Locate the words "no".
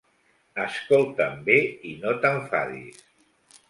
2.03-2.17